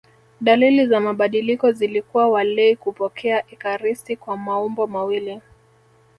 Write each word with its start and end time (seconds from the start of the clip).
Dalili 0.41 0.87
za 0.87 0.99
mabadiliko 0.99 1.71
zilikuwa 1.71 2.27
walei 2.29 2.75
kupokea 2.75 3.43
ekaristi 3.51 4.15
kwa 4.15 4.37
maumbo 4.37 4.87
mawili 4.87 5.41